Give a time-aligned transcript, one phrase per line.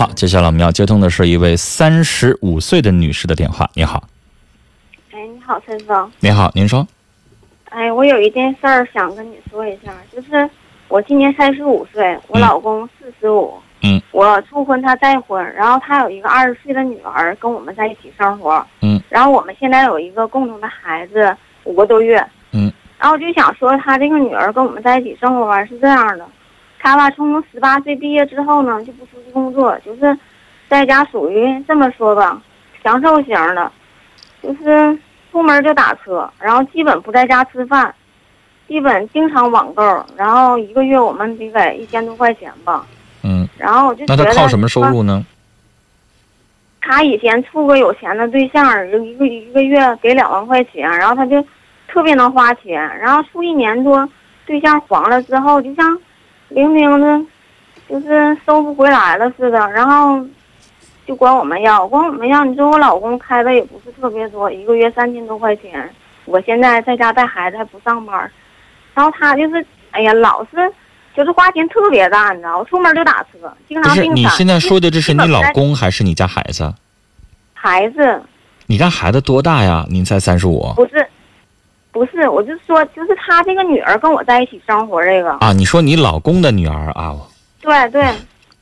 [0.00, 3.68] 好，接下来我们要接通的是一位三十五岁的女士的电话。
[3.74, 4.02] 你好，
[5.12, 6.10] 哎，你好，陈峰。
[6.20, 6.88] 你好，您说。
[7.68, 10.48] 哎，我有一件事儿想跟你说一下，就是
[10.88, 13.52] 我今年三十五岁，我老公四十五。
[13.82, 14.00] 嗯。
[14.10, 18.66] 我初婚，他再婚，然后他有一个二十岁的女儿，跟我们在一起生活。
[18.80, 18.98] 嗯。
[19.10, 22.26] 然后我们现在有一个共同的孩子，五个多月。
[22.52, 22.72] 嗯。
[22.98, 26.26] 然后我就想说，他这个女儿跟我们在一起生活吧，是这样的，
[26.82, 30.18] 他吧从十八岁毕业之后呢，就不出去工作，就是
[30.68, 32.42] 在家属于这么说吧，
[32.82, 33.70] 享受型的，
[34.42, 34.98] 就是。
[35.32, 37.94] 出门就打车，然后基本不在家吃饭，
[38.66, 42.84] 基本经常网购，然后一个月我们得给一千多块钱吧。
[43.22, 43.48] 嗯。
[43.56, 45.24] 然后我就那他靠什么收入呢？
[46.80, 51.40] 他以前处过有钱的对象，一个一个月给两万块钱，然后他就
[51.86, 54.08] 特别能花钱，然后处一年多，
[54.46, 55.96] 对象黄了之后，就像
[56.50, 57.26] 零零的，
[57.88, 60.24] 就是收不回来了似的，然后。
[61.06, 62.44] 就管我们要，管我们要。
[62.44, 65.90] 你说我老公开的也不是特别多，一个月三千多块钱。
[66.24, 68.30] 我现在在家带孩子还不上班，
[68.94, 70.72] 然后他就是，哎呀，老是
[71.16, 76.72] 就是花钱特别大，你知道我出门就打车，经常不是，你现在说的这是你老公还是你家孩子？
[77.54, 78.22] 孩子。
[78.66, 79.84] 你家孩子多大呀？
[79.90, 80.72] 您才三十五。
[80.76, 81.04] 不是，
[81.92, 85.30] 不是，我就说，就是他这个女儿跟我在一起生活这个。
[85.40, 87.16] 啊，你说你老公的女儿啊？
[87.60, 88.02] 对对，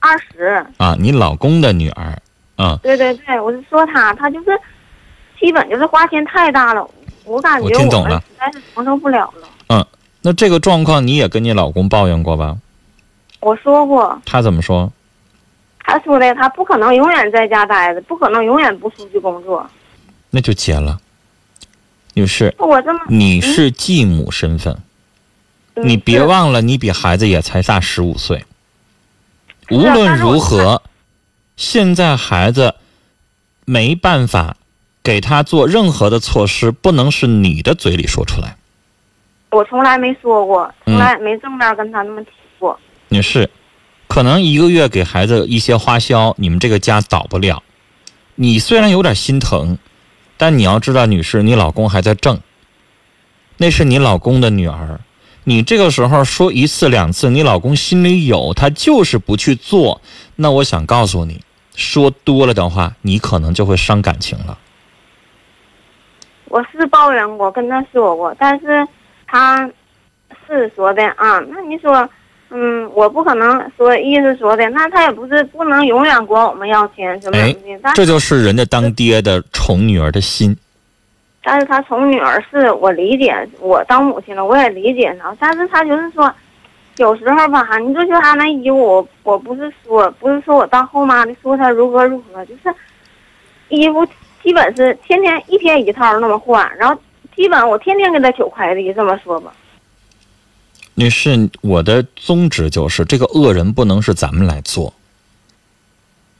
[0.00, 0.64] 二十。
[0.78, 2.16] 啊，你老公的女儿。
[2.56, 4.58] 嗯，对对对，我是说他，他就是
[5.38, 6.88] 基本就是花钱太大了，
[7.24, 9.48] 我感觉我听懂了，实在是承受不了了。
[9.68, 9.86] 嗯，
[10.22, 12.56] 那这个状况你也跟你老公抱怨过吧？
[13.40, 14.20] 我说过。
[14.24, 14.90] 他怎么说？
[15.84, 19.64] 他说的，他不可能永远在家待着，不可能永远不出去工作。
[20.30, 20.98] 那就结了，
[22.18, 22.52] 女士。
[22.58, 24.76] 我这么，你是继母身份，
[25.76, 28.44] 你别忘了，你比孩子也才大十五岁。
[29.70, 30.82] 无论如何。
[31.60, 32.76] 现在孩子
[33.64, 34.56] 没办法
[35.02, 38.56] 给他做任何的措施，不能是你的嘴里说出来。
[39.50, 42.30] 我从来没说过，从来没正面跟他那么提
[42.60, 42.78] 过。
[43.08, 43.50] 女士，
[44.06, 47.60] 可能一个月给孩子一些花销，你们这个家倒不了。
[48.36, 49.76] 你虽然有点心疼，
[50.38, 52.40] 但你要知道，女士，你老公还在挣。
[53.58, 55.00] 那是你老公的女儿。
[55.44, 60.00] 你这个时候说一次两次，你老公心里有，他就是不去做。
[60.36, 61.42] 那我想告诉你。
[61.74, 64.58] 说多了的话，你可能就会伤感情了。
[66.46, 68.84] 我是抱怨过，跟他说过，但是
[69.28, 69.70] 他
[70.44, 71.38] 是说的啊。
[71.48, 72.08] 那你说，
[72.50, 77.92] 嗯，我不可能说意思说的，那他也不是不能永远管我们要钱什么的。
[77.94, 80.56] 这就是人家当爹的宠女儿的心。
[81.42, 85.34] 但是他宠女儿是我理解，我当母亲了，我也理解他。
[85.38, 86.32] 但是他就是说。
[86.96, 92.74] 有时候吧，你就说他那衣服，我我不是说，不是说我当后妈的说他如何如何，就是
[93.68, 94.04] 衣服
[94.42, 97.00] 基本是天天一天一套那么换，然后
[97.36, 99.52] 基本我天天给他取快递，这么说吧。
[100.98, 104.92] 女士，我的宗旨就是这个恶人不能是咱们来做。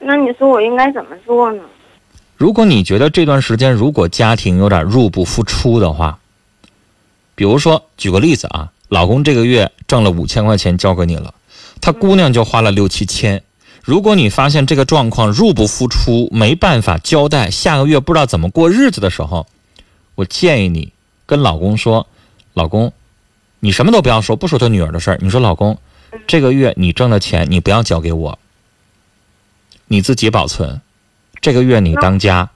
[0.00, 1.62] 那你说我应该怎么做呢？
[2.36, 6.18] 如果你觉得这段时间如果家庭有点入不敷出的话，
[7.36, 8.72] 比如说举个例子啊。
[8.88, 11.32] 老公这个月挣了五千块钱交给你了，
[11.80, 13.40] 他姑娘就花了六七千。
[13.84, 19.46] 如果你发现这个状况入不敷出，没办法交代，下个月不知道怎么过日子的时候，
[20.16, 20.92] 我建议你
[21.24, 22.04] 跟老公说
[22.52, 22.92] ：“老公，
[23.60, 25.18] 你什么都不要说，不说他女儿的事儿。
[25.20, 25.78] 你说老公，
[26.26, 28.38] 这个月你挣的钱你不要交给我，
[29.86, 30.80] 你自己保存。
[31.40, 32.50] 这个月你当家，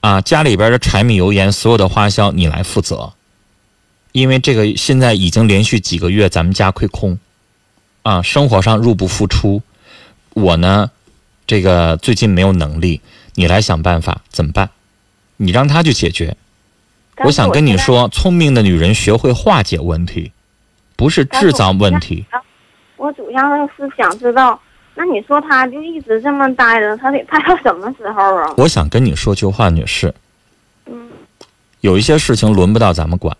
[0.00, 3.12] 啊，家里边的柴米油盐所有的花销你来负责。”
[4.12, 7.18] 因为这个现在已经连续几个月咱们家亏空，
[8.02, 9.62] 啊，生活上入不敷出，
[10.34, 10.90] 我呢，
[11.46, 13.00] 这个最近没有能力，
[13.36, 14.70] 你来想办法怎么办？
[15.36, 16.36] 你让他去解决。
[17.24, 20.32] 我想跟你说，聪明的女人学会化解问题，
[20.96, 22.24] 不是制造问题。
[22.96, 24.60] 我主要是想知道，
[24.94, 28.54] 那你说他就一直这么待着，他得待到什么时候啊？
[28.56, 30.14] 我想跟你说句话，女士。
[30.86, 31.08] 嗯。
[31.80, 33.36] 有一些事情轮不到咱们管。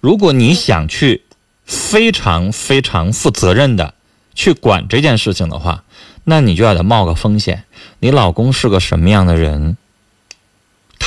[0.00, 1.22] 如果你想去
[1.64, 3.94] 非常非常负责任的
[4.34, 5.84] 去管这件事情的话，
[6.24, 7.64] 那你就要得冒个风险。
[8.00, 9.76] 你老公是个什么样的人？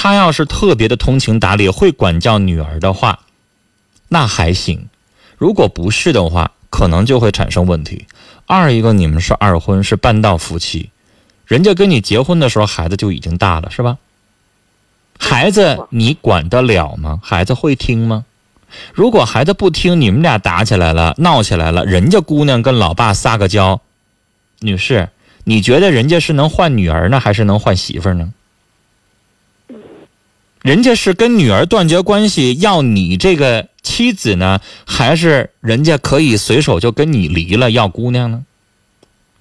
[0.03, 3.19] 他要是特别的通情达理，会管教女儿的话，
[4.07, 4.87] 那还行；
[5.37, 8.07] 如果不是的话，可能就会产生问题。
[8.47, 10.89] 二一个，你们是二婚，是半道夫妻，
[11.45, 13.99] 人家跟你结婚的时候，孩子就已经大了，是吧？
[15.19, 17.19] 孩子你管得了吗？
[17.21, 18.25] 孩子会听吗？
[18.95, 23.79] 如果孩子不听，你们俩打起来了，闹起来了，人家姑娘跟老爸撒个娇，
[24.61, 25.09] 女士，
[25.43, 28.33] 你觉得人家是能换女儿呢，还是能换媳妇呢？
[30.61, 38.45] 人家是跟女儿断绝关系，要你这个妻子呢，还是人家可以随手就跟你离了，要姑娘呢？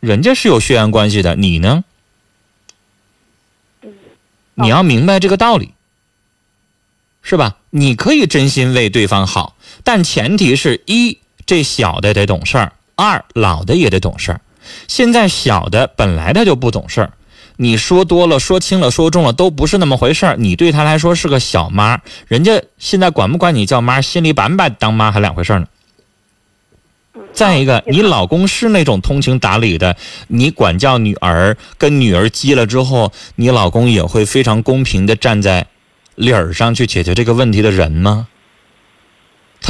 [0.00, 1.84] 人家是有血缘关系的，你呢？
[4.54, 5.74] 你要明白这个道理，
[7.22, 7.58] 是吧？
[7.68, 14.40] 你可以真心为对方好，但前提是一这小的得懂事儿，二老的也得懂事儿。
[14.88, 17.12] 现在小的本来他就不懂事儿。
[17.62, 20.34] 你说多了，说轻了，说重了，都不是那么回事儿。
[20.38, 25.66] 你对他来说是个小妈，人家现在管不管你叫妈，心里把不把当妈还两回事呢。
[27.34, 29.94] 再一个，你老公是那种通情达理的，
[30.28, 35.66] 你管教女儿，跟女儿急了之后，你老公也会非常公平的站在
[36.14, 38.26] 理儿上去解决这个问题的人吗？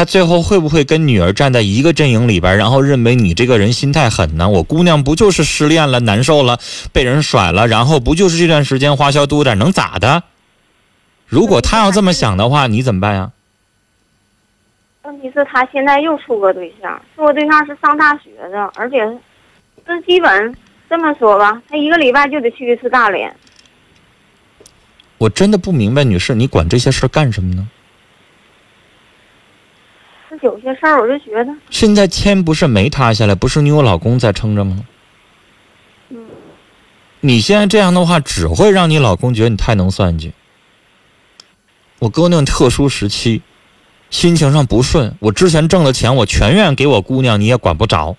[0.00, 4.49] 他最后会不会跟女儿站在一个阵营里边，然后认为你这个人心太狠呢？
[4.49, 6.58] 我姑娘不就是失恋了、难受了、
[6.91, 10.23] 被人甩了，然后不就是这段时间花销多点，能咋的？
[11.26, 13.31] 如果他要这么想的话，你怎么办呀？
[15.02, 18.97] 问题是，他现在又处个对象，处个对象是上大学的，而且
[19.87, 20.56] 这基本
[20.88, 23.31] 这么说吧，他一个礼拜就得去一次大连。
[25.19, 27.69] 我真的不明白，女士，你管这些事干什么呢？
[30.43, 34.85] 有些事儿，我就觉得现在天不是没塌下来，不是你有老公在撑着吗？
[36.11, 36.25] 嗯，
[37.21, 40.32] 你现在这样的话，只会让你老公觉得你太能算计。
[41.99, 43.43] 我哥那特殊时期，
[44.09, 48.17] 心情上不顺，我之前挣的钱我全愿给我姑娘，你也管不着。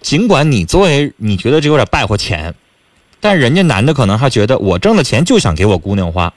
[0.00, 2.54] 尽管你作为你觉得这有点败坏钱，
[3.20, 6.32] 但人家男的可能还觉得我挣的钱就想给我姑娘花。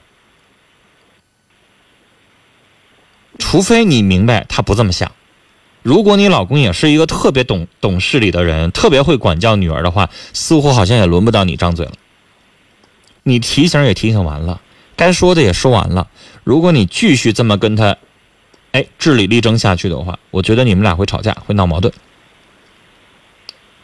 [3.38, 5.12] 除非你明白他不这么想，
[5.82, 11.92] 如果你老公也是一个特别懂懂事理的人，特别会管教女儿的话，似乎好像也轮不到你张嘴了。
[13.22, 14.60] 你提醒也提醒完了，
[14.96, 16.08] 该说的也说完了。
[16.42, 17.96] 如果你继续这么跟他，
[18.72, 21.92] 哎，据理力争下去的话，我觉得你们俩会吵架，会闹矛盾。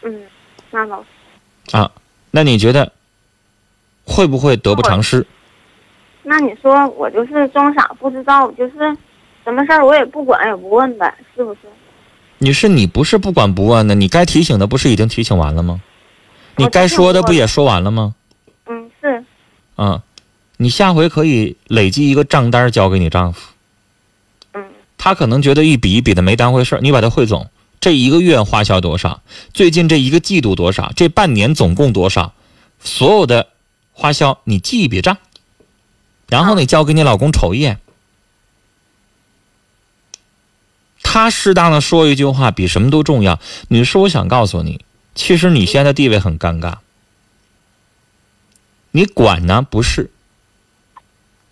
[0.02, 0.22] 嗯，
[0.70, 1.04] 那老
[1.70, 1.90] 啊，
[2.30, 2.90] 那你觉得
[4.04, 5.24] 会不会得不偿失？
[6.22, 8.96] 那你说我就是装傻不知道，就是。
[9.44, 11.60] 什么事儿我也不管也不问呗，是不是？
[12.38, 15.80] 你是，你不是不管不问的，你该提醒的不是已经提醒完了吗？
[16.56, 18.14] 你该说的不也说完了吗？
[18.66, 19.24] 嗯，是。
[19.76, 20.02] 嗯，
[20.56, 23.52] 你下回可以累积一个账单交给你丈夫。
[24.54, 24.64] 嗯。
[24.98, 27.48] 他可能觉得一笔一笔的没当回事你把它汇总，
[27.80, 29.22] 这一个月花销多少？
[29.52, 30.92] 最近这一个季度多少？
[30.94, 32.32] 这半年总共多少？
[32.80, 33.48] 所有的
[33.92, 35.16] 花销你记一笔账，
[36.28, 37.78] 然后你交给你老公瞅一眼。
[41.12, 43.38] 他适当的说一句话，比什么都重要。
[43.68, 44.82] 女士，我想告诉你，
[45.14, 46.76] 其实你现在地位很尴尬。
[48.92, 49.60] 你管呢？
[49.60, 50.10] 不是。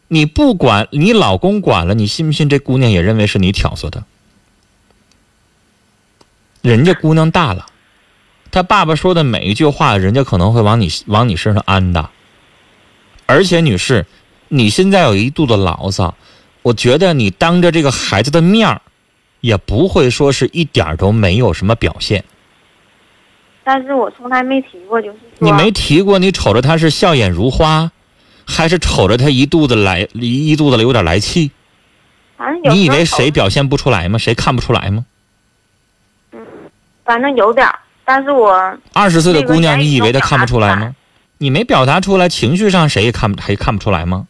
[0.08, 4.04] 你不管，你老公管了，你信不信这姑娘也认为是你挑唆的？
[6.62, 7.66] 人家姑娘大了，
[8.50, 12.08] 他爸爸说的每一句话，人家可能会往你往你身上安的。
[13.26, 14.06] 而且，女士，
[14.48, 16.16] 你现在有一肚子牢骚，
[16.62, 18.80] 我觉得你当着这个孩子的面儿。
[19.40, 22.24] 也不会说是一点都没有什么表现，
[23.64, 27.90] 但是我从来没提过，就是你没提过，你瞅着他是笑眼如花，
[28.46, 31.50] 还是瞅着他一肚子来一一肚子有点来气？
[32.36, 34.18] 反正你以为谁表现不出来吗？
[34.18, 35.04] 谁看不出来吗？
[36.32, 36.46] 嗯，
[37.04, 37.66] 反正有点
[38.04, 38.52] 但是我
[38.92, 40.94] 二十岁的姑娘，你以为她看不出来吗？
[41.38, 44.26] 你没表达出来，情绪上谁也看还看不出来吗？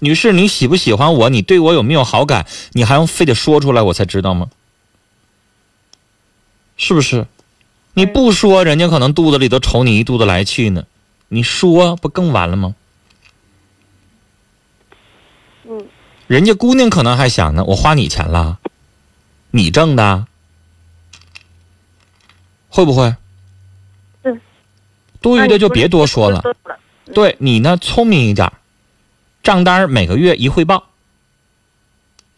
[0.00, 1.28] 女士，你喜不喜欢我？
[1.28, 2.46] 你对我有没有好感？
[2.72, 4.50] 你还用非得说出来我才知道吗？
[6.76, 7.26] 是不是？
[7.94, 10.84] 你不说，人家可能肚子里都瞅你一肚子来气呢。
[11.28, 12.76] 你说，不更完了吗？
[15.64, 15.86] 嗯。
[16.28, 18.60] 人家姑娘可能还想呢，我花你钱了，
[19.50, 20.26] 你挣的，
[22.68, 23.16] 会不会？
[24.22, 24.40] 嗯。
[25.20, 26.42] 多余的就别多说了。
[27.12, 28.52] 对你呢，聪明一点。
[29.42, 30.84] 账单每个月一汇报，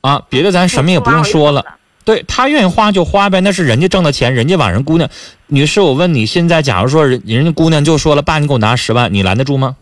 [0.00, 1.78] 啊，别的咱什么也不用说了。
[2.02, 5.08] 对他愿意花就花呗，那是人家挣的钱，人家往人姑娘。
[5.46, 9.76] 女士，我问你，现在假如说人人家姑娘就说了，爸，你给我拿十万，你拦得住吗？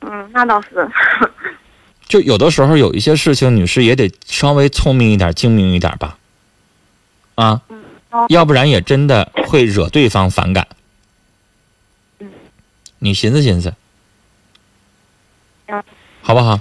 [0.00, 0.68] 嗯，那倒是。
[2.08, 6.18] 就有的时候有一些事情，女士也得稍微聪明一点、精明一点吧。
[7.34, 7.60] 啊，
[8.28, 10.66] 要不然也真的会惹对方反感。
[12.18, 12.30] 嗯，
[12.98, 13.74] 你寻思寻思。
[16.22, 16.60] 好不好？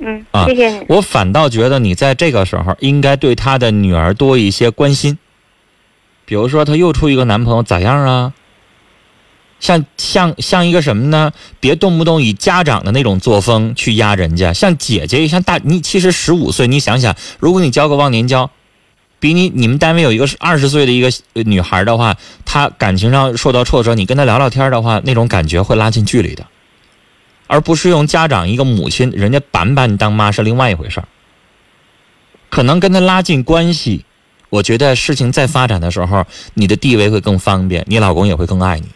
[0.00, 0.86] 嗯，啊谢谢你。
[0.88, 5.18] 我反倒觉得你在这个时候应该对他的女儿多一些关心。
[6.24, 8.34] 比如说她又处一个男朋友，咋样啊？
[9.60, 11.32] 像像像一个什么呢？
[11.58, 18.50] 别动不动以家长的那种作风去压人家，像姐姐像大你其实十五岁，你想想，如果你交个忘年交，
[19.18, 21.10] 比你你们单位有一个二十岁的一个
[21.42, 26.46] 女孩的话，她感情上受到挫折，你跟她聊聊天的话，那种感觉会拉近距离的，
[27.48, 31.08] 而不是用家长一个母亲，人家把不把你当妈是另外一回事儿，
[32.48, 34.04] 可能跟他拉近关系，
[34.50, 36.24] 我觉得事情在发展的时候，
[36.54, 38.86] 你的地位会更方便，你老公也会更爱你。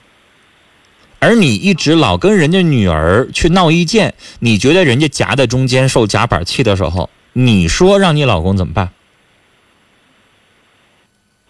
[1.19, 8.91] 而你一直老跟人家女儿去闹意见，你觉得人家夹在中间受夹板气的时候，你说让你老公怎么办？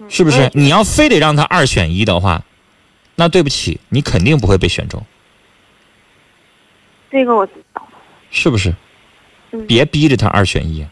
[0.09, 0.51] 是不是？
[0.55, 2.45] 你要非得让他二选一的话，
[3.15, 5.05] 那对不起，你肯定不会被选中。
[7.13, 7.87] 这个我知道。
[8.31, 8.75] 是不是？
[9.51, 9.67] 嗯。
[9.67, 10.85] 别逼着他二选一。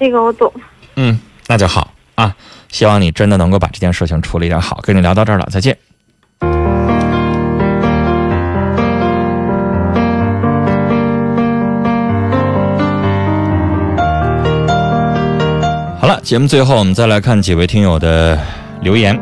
[0.00, 0.50] 这个我懂。
[0.96, 2.34] 嗯，那就好啊。
[2.70, 4.80] 希望你真的能够把这件事情处理点好。
[4.82, 5.76] 跟你聊到这儿了，再见。
[16.00, 18.40] 好了，节目最后我们再来看几位听友的
[18.80, 19.20] 留言。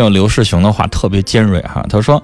[0.00, 2.22] 听友刘世雄的话特别尖锐哈，他说：“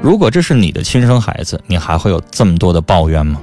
[0.00, 3.40] 如果这是你的亲生孩子，你还会有这么多的抱怨吗？”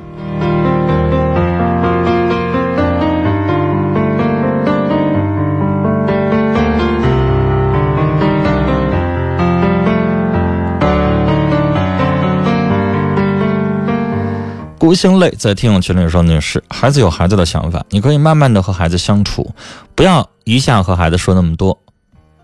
[14.79, 19.53] 孤星泪在听友群里说：“女士，孩子有孩子的想法，你可以慢慢的和孩子相处，
[19.95, 21.77] 不要一下和孩子说那么多，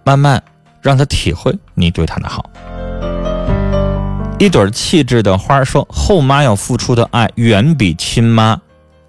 [0.03, 0.43] 慢慢
[0.81, 2.49] 让他体会你对他的好。”
[4.39, 8.59] 一朵气质的花说：“后妈要付出的爱远比亲妈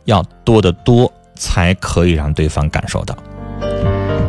[0.04, 3.16] 要多得多，才可以让对方感受到。”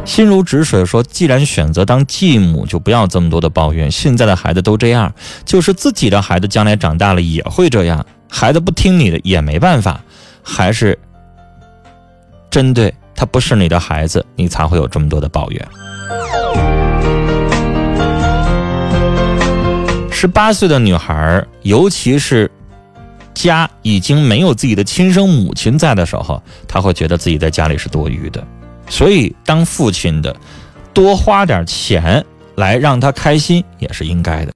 [0.05, 3.91] 心如止水说：“既然选择当继母，就不要这么多的抱怨。
[3.91, 5.13] 现在的孩子都这样，
[5.45, 10.01] 就是自己的孩子将来长大了也会这样。”孩子不听你的也没办法，
[10.41, 10.97] 还是
[12.49, 15.67] 针对他不是你的孩子，你才会有这么多的抱怨。
[20.23, 22.49] 十八岁的女孩，尤其是
[23.33, 28.41] 家已经没有自己的亲生母亲在的时候，她会觉得自己在家里是多余的。
[28.87, 30.33] 所以，当父亲的
[30.93, 32.25] 多花点钱
[32.55, 34.51] 来让她开心，也是应该的。